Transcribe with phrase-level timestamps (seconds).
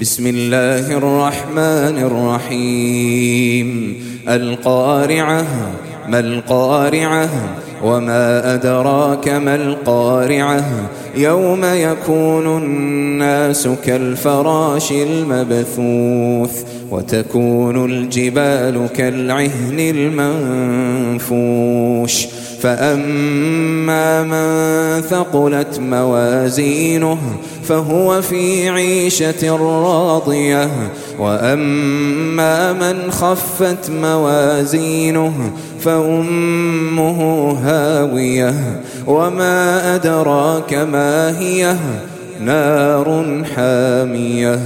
[0.00, 3.68] بسم الله الرحمن الرحيم.
[4.28, 5.46] القارعة
[6.08, 7.28] ما القارعة؟
[7.84, 10.64] وما أدراك ما القارعة
[11.16, 19.80] يوم يكون الناس كالفراش المبثوث وتكون الجبال كالعهن
[21.30, 22.26] المنفوش
[22.60, 27.18] فأما من ثقلت موازينه
[27.64, 30.70] فهو في عيشة راضية
[31.18, 35.32] وأما من خفت موازينه
[35.80, 38.54] فأمه هاوية
[39.06, 41.76] وما أدراك ما هي
[42.40, 44.58] نار حامية